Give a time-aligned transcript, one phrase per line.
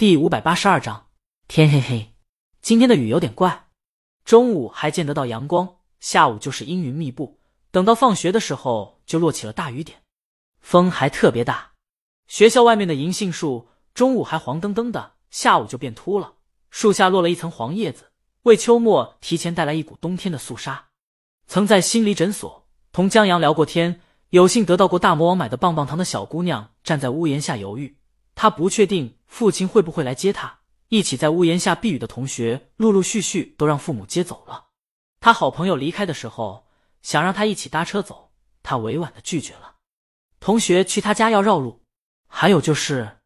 [0.00, 1.08] 第五百八十二章，
[1.46, 2.14] 天黑黑，
[2.62, 3.66] 今天的雨有点怪。
[4.24, 7.38] 中午还见得到阳光，下午就是阴云密布，
[7.70, 9.98] 等到放学的时候就落起了大雨点，
[10.58, 11.72] 风还特别大。
[12.26, 16.32] 学校外面的银杏树中午还黄澄澄的，下午就变秃了，
[16.70, 18.04] 树下落了一层黄叶子，
[18.44, 20.86] 为秋末提前带来一股冬天的肃杀。
[21.46, 27.98] 曾在心理诊所同江阳聊过天，有幸得到过大魔王买的棒棒糖的小姑娘站在屋檐下犹豫。
[28.40, 30.60] 他不确定父亲会不会来接他。
[30.88, 34.68] 一起在屋檐下避雨的同学，陆陆续续都让父母接走了。
[35.20, 36.66] 他好朋友离开的时候，
[37.02, 39.74] 想让他一起搭车走，他委婉的拒绝了。
[40.40, 41.84] 同学去他家要绕路，
[42.28, 43.18] 还有就是，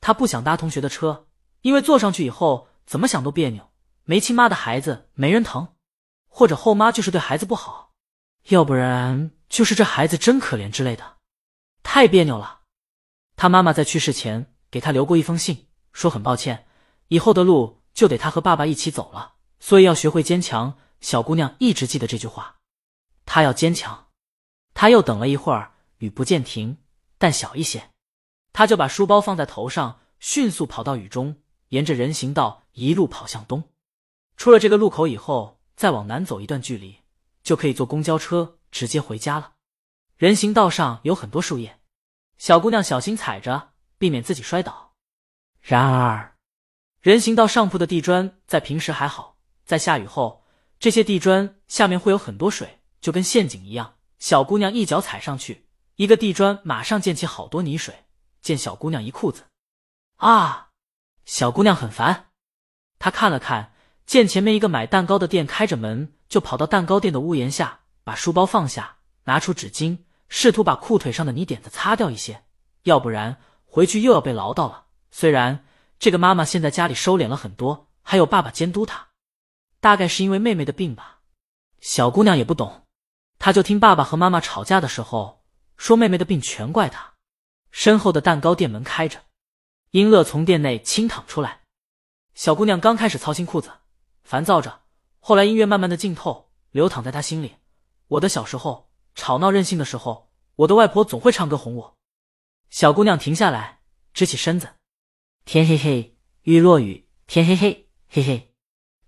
[0.00, 1.26] 他不想搭同学的车，
[1.60, 3.70] 因为坐上去以后怎么想都别扭。
[4.04, 5.74] 没亲妈的孩子没人疼，
[6.30, 7.92] 或者后妈就是对孩子不好，
[8.48, 11.18] 要不然就是这孩子真可怜之类的，
[11.82, 12.55] 太别扭了。
[13.36, 16.66] 他妈妈在去世前给他留过一封信，说很抱歉，
[17.08, 20.78] 以后的路就得他和爸爸一起走了，所以要学会坚强。
[21.02, 22.56] 小姑娘一直记得这句话，
[23.26, 24.08] 她要坚强。
[24.72, 26.78] 他又等了一会儿，雨不见停，
[27.18, 27.90] 但小一些，
[28.52, 31.36] 他就把书包放在头上，迅速跑到雨中，
[31.68, 33.64] 沿着人行道一路跑向东。
[34.36, 37.00] 出了这个路口以后，再往南走一段距离，
[37.42, 39.52] 就可以坐公交车直接回家了。
[40.16, 41.78] 人行道上有很多树叶。
[42.38, 44.92] 小姑娘小心踩着，避免自己摔倒。
[45.60, 46.36] 然而，
[47.00, 50.44] 人行道上铺的地砖在平时还好，在下雨后，
[50.78, 53.94] 这些地砖下面会有很多水，就跟陷阱一样。
[54.18, 58.04] 小姑娘一脚踩上去，一个地砖马上溅起好多泥水，
[58.42, 59.44] 溅小姑娘一裤子。
[60.16, 60.70] 啊！
[61.24, 62.26] 小姑娘很烦，
[62.98, 63.72] 她看了看，
[64.06, 69.98] 见前面一个买蛋糕的店开着门，就跑到蛋糕店的屋檐下，把书包放下，拿出纸巾。
[70.28, 72.44] 试图把裤腿上的泥点子擦掉一些，
[72.82, 74.86] 要不然回去又要被唠叨了。
[75.10, 75.64] 虽然
[75.98, 79.08] 这个妈妈现在家里收敛了很多，还有爸爸监督她，
[79.80, 81.20] 大概是因为妹妹的病吧。
[81.80, 82.82] 小姑娘也不懂，
[83.38, 85.44] 她就听爸爸和妈妈吵架的时候
[85.76, 87.14] 说妹妹的病全怪她。
[87.70, 89.20] 身后的蛋糕店门开着，
[89.90, 91.60] 英乐从店内轻躺出来。
[92.34, 93.70] 小姑娘刚开始操心裤子，
[94.24, 94.80] 烦躁着，
[95.20, 97.56] 后来音乐慢慢的浸透，流淌在她心里。
[98.08, 98.85] 我的小时候。
[99.16, 101.96] 吵闹任性的时候，我的外婆总会唱歌哄我。
[102.70, 103.80] 小姑娘停下来，
[104.14, 104.76] 直起身子。
[105.44, 107.08] 天黑黑，雨落雨。
[107.26, 108.54] 天黑黑，嘿嘿，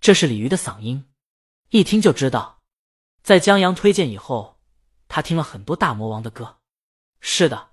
[0.01, 1.09] 这是鲤鱼的嗓音，
[1.69, 2.59] 一听就知道。
[3.23, 4.59] 在江阳推荐以后，
[5.07, 6.57] 他听了很多大魔王的歌。
[7.21, 7.69] 是的，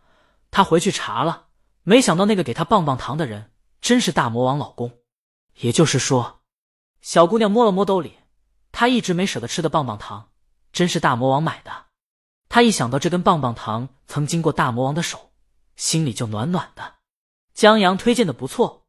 [0.53, 1.49] 他回去查了，
[1.83, 5.01] 没想到那个给他棒棒糖的人真是大魔王老公。
[5.57, 6.43] 也就是说，
[7.01, 8.19] 小姑娘摸了摸兜里，
[8.71, 10.31] 她一直没舍得吃的棒棒糖，
[10.73, 11.86] 真是大魔王买的。
[12.57, 15.31] 他一想到这根棒棒糖曾经过大魔王的手，
[15.77, 16.95] 心里就暖暖的。
[17.53, 18.87] 江阳推荐的不错，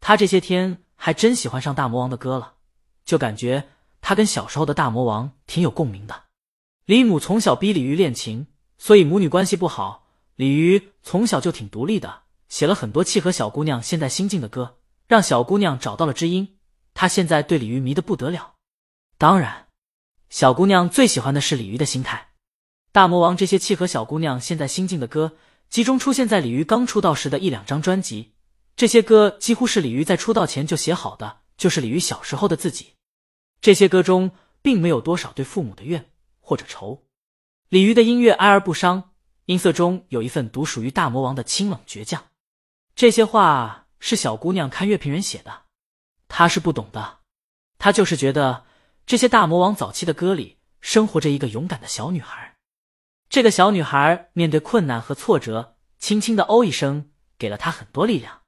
[0.00, 2.54] 他这些天还真喜欢上大魔王的歌了，
[3.04, 3.68] 就感觉
[4.00, 6.24] 他跟小时候的大魔王挺有共鸣的。
[6.86, 8.48] 李母从小逼鲤鱼练琴，
[8.78, 10.08] 所以母女关系不好。
[10.34, 16.58] 鲤鱼从小就挺独立的，写了很多契合小姑娘现在心境的歌，让小姑娘找到了知音。
[16.94, 18.54] 她现在对鲤鱼迷得不得了。
[19.16, 19.68] 当然，
[20.30, 22.30] 小姑娘最喜欢的是鲤鱼的心态。
[22.94, 25.32] 大魔王这些契合小姑娘现在心境的歌，
[25.68, 28.34] 集中出现在鲤鱼刚出道时的一两张专辑。
[28.76, 32.92] 这些歌几乎是鲤鱼在出道前就写好的，就是鲤鱼小时候的自己。
[33.60, 34.30] 这些歌中
[34.62, 37.02] 并没有多少对父母的怨或者仇。
[37.68, 39.10] 鲤鱼的音乐哀而不伤，
[39.46, 42.22] 音色中有一份独属于大魔王的清冷倔强。
[42.94, 45.62] 这些话是小姑娘看乐评人写的，
[46.28, 47.18] 她是不懂的，
[47.76, 48.64] 她就是觉得
[49.04, 52.53] 这些大魔王早期的歌里生活着一个勇敢的小女孩。
[53.28, 58.42] 这个小女孩面对困难和挫折，轻轻的哦一声，给了她很多力量。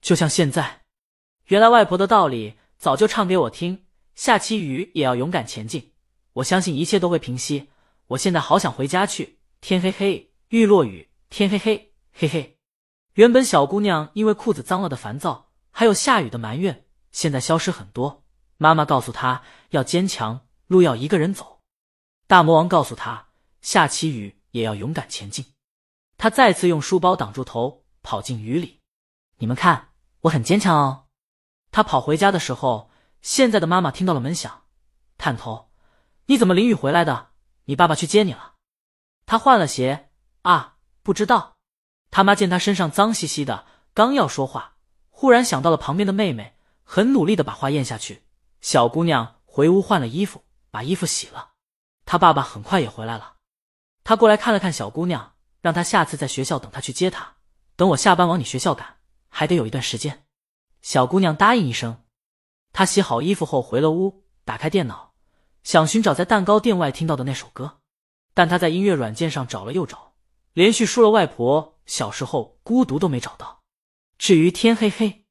[0.00, 0.82] 就像现在，
[1.46, 3.84] 原来外婆的道理早就唱给我听。
[4.14, 5.92] 下起雨也要勇敢前进，
[6.32, 7.68] 我相信一切都会平息。
[8.08, 9.38] 我现在好想回家去。
[9.60, 11.08] 天黑黑，欲落雨。
[11.30, 12.58] 天黑黑，嘿嘿。
[13.14, 18.24] 原本小姑娘因为裤子脏了的烦躁，还有下雨的埋怨，现在消失很多。
[18.56, 21.60] 妈妈告诉她要坚强，路要一个人走。
[22.26, 23.27] 大魔王告诉她。
[23.68, 25.44] 下起雨也要勇敢前进。
[26.16, 28.80] 他再次用书包挡住头，跑进雨里。
[29.36, 29.90] 你们看，
[30.22, 31.04] 我很坚强哦。
[31.70, 34.62] 他跑回家的时候，现在的妈妈听到了门响，
[35.18, 35.68] 探头
[36.24, 37.32] ：“你怎么淋雨回来的？
[37.66, 38.54] 你爸爸去接你了。”
[39.26, 40.08] 他换了鞋
[40.40, 41.58] 啊，不知道。
[42.10, 44.76] 他妈见他身上脏兮兮的，刚要说话，
[45.10, 48.22] 忽然想到了旁边的妹妹，很努力的把话咽下去。
[48.62, 51.50] 小姑娘回屋换了衣服，把衣服洗了。
[52.06, 53.34] 他爸爸很快也回来了。
[54.08, 57.34] 他过来看了看小姑娘，让她下次在学校等他去接她。
[57.76, 58.96] 等我下班往你学校赶，
[59.28, 60.24] 还得有一段时间。
[60.80, 62.04] 小姑娘答应一声。
[62.72, 65.12] 她洗好衣服后回了屋，打开电脑，
[65.62, 67.80] 想寻找在蛋糕店外听到的那首歌，
[68.32, 70.14] 但她在音乐软件上找了又找，
[70.54, 73.60] 连续输了外婆小时候孤独都没找到。
[74.16, 75.26] 至于天黑黑，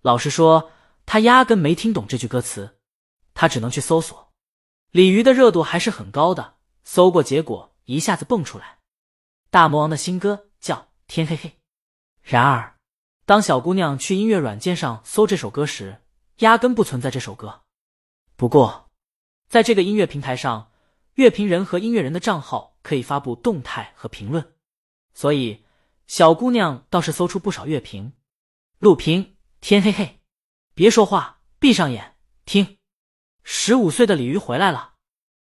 [0.00, 0.70] 老实说，
[1.04, 2.78] 她压根没听懂这句歌词，
[3.34, 4.32] 她只能去搜索。
[4.92, 6.54] 鲤鱼的热度还是很高的，
[6.84, 8.78] 搜过结果一下子蹦出来，
[9.50, 10.76] 大魔王的新歌叫
[11.06, 11.48] 《天黑黑》。
[12.22, 12.78] 然而，
[13.26, 16.02] 当小姑娘去音乐软件上搜这首歌时，
[16.38, 17.62] 压根不存在这首歌。
[18.36, 18.90] 不过，
[19.48, 20.72] 在这个音乐平台上，
[21.14, 24.54] 乐评人和音乐人的账号可以发布动态和评论，
[25.12, 25.64] 所以
[26.06, 28.14] 小姑娘倒是搜出不少乐评。
[28.78, 30.20] 录屏：天黑黑，
[30.74, 32.78] 别说话，闭上眼听。
[33.42, 34.94] 十五岁的鲤鱼回来了。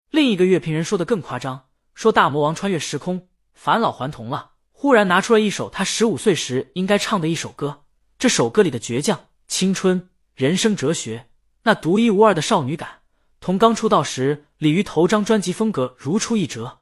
[0.10, 4.52] 另一个乐评人说的更夸张，说大魔王穿越时空，返老还童了。
[4.72, 7.86] 忽然拿出了一首他十五岁时应该唱的一首歌。
[8.18, 11.30] 这首歌里的倔强、青春、人生哲学，
[11.64, 13.02] 那独一无二的少女感，
[13.40, 16.82] 同刚出道时鲤鱼头张专辑风格如出一辙。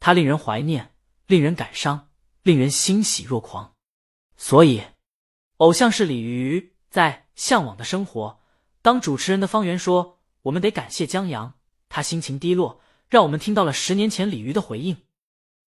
[0.00, 0.94] 他令人怀念，
[1.26, 2.08] 令人感伤，
[2.42, 3.74] 令人欣喜若狂。
[4.36, 4.82] 所以，
[5.58, 8.40] 偶像是鲤鱼在向往的生活。
[8.82, 10.18] 当主持人的方圆说。
[10.42, 11.54] 我们得感谢江阳，
[11.88, 12.80] 他心情低落，
[13.12, 14.96] 让我们听到了十年前鲤鱼的回应。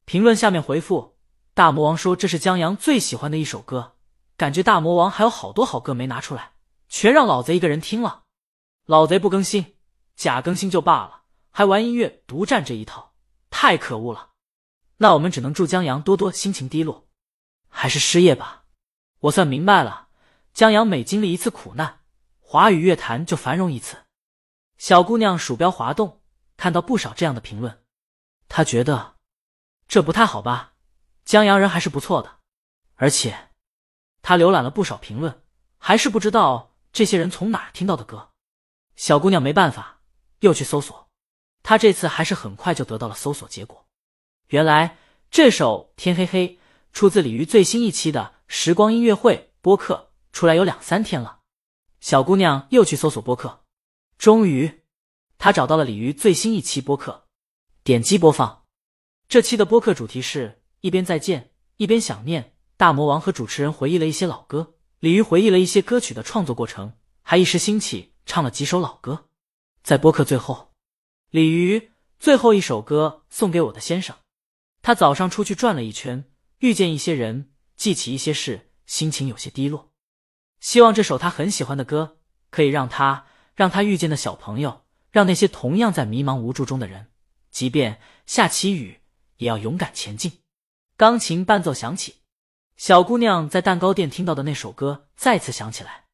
[0.06, 1.20] 评论下面回复
[1.54, 3.98] 大魔王说：“这是江阳最喜欢的一首歌，
[4.36, 6.54] 感觉大魔王还有好多好歌没拿出来，
[6.90, 8.24] 全让老贼一个人听了。
[8.88, 9.76] 老贼不更新，
[10.16, 11.22] 假更新就罢了，
[11.52, 13.14] 还玩音乐独占这一套，
[13.52, 14.32] 太可恶了。
[14.98, 17.06] 那我们只能祝江阳多多心情低落，
[17.70, 18.64] 还是失业吧。
[19.20, 20.08] 我算明白了，
[20.52, 22.00] 江阳每经历一次苦难，
[22.40, 23.98] 华语乐坛就繁荣一次。”
[24.80, 26.22] 小姑娘鼠标滑动，
[26.66, 27.84] 看到不少这样的评论，
[28.50, 29.18] 他觉得
[29.88, 30.74] 这不太好吧？
[31.24, 32.40] 江阳人还是不错的，
[32.96, 33.50] 而且
[34.24, 35.44] 他浏览了不少评论，
[35.78, 38.32] 还是不知道这些人从哪听到的歌。
[38.96, 40.00] 小姑娘没办法，
[40.40, 41.08] 又去搜索，
[41.62, 43.86] 她这次还是很快就得到了搜索结果。
[44.48, 44.98] 原来
[45.30, 46.50] 这首《天黑黑》
[46.92, 51.42] 出自鲤鱼最新一期的《时光音乐会》播客，出来有两三天了。
[52.00, 53.62] 小姑娘又去搜索播客。
[54.18, 54.82] 终于，
[55.46, 57.28] 他找到了鲤鱼最新一期播客，
[57.84, 58.64] 点击播放。
[59.28, 62.56] 这期的播客主题是一边再见一边想念。
[62.78, 69.28] 大魔王和主持人回忆了一些老歌，鲤鱼回忆了一些歌曲的创作过程，还一时兴起唱了几首老歌。
[69.84, 70.74] 在播客最后，
[71.30, 74.16] 鲤鱼最后一首歌送给我的先生。
[74.82, 76.26] 他早上出去转了一圈，
[76.58, 79.92] 遇见一些人，记起一些事，心情有些低落。
[80.60, 82.18] 希望这首他很喜欢的歌
[82.50, 83.28] 可以让他。
[83.54, 84.85] 让他遇见的小朋友，
[85.16, 87.08] 让那些同样在迷茫无助中的人，
[87.50, 89.00] 即便下起雨，
[89.38, 90.42] 也要勇敢前进。
[90.98, 92.16] 钢琴伴奏响起，
[92.76, 96.08] 小姑娘在蛋糕店听到的那首歌再次响起来，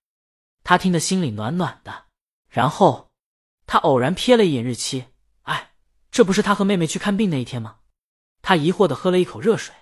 [0.64, 2.06] 她听得心里暖暖的。
[2.48, 3.10] 然后，
[3.66, 5.06] 她偶然瞥了一眼日期，
[5.42, 5.72] 哎，
[6.12, 7.78] 这不是她和妹妹去看病那一天吗？
[8.44, 9.74] 她疑惑的喝了一口热水。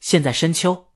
[0.00, 0.94] 现在深秋，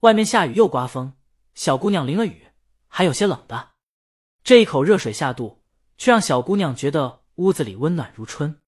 [0.00, 1.12] 外面下雨又刮风，
[1.54, 2.48] 小姑娘淋了雨，
[2.88, 3.74] 还有些冷的。
[4.42, 5.62] 这一口热水下肚，
[5.96, 8.60] 却让小姑娘觉得屋子里温暖如春。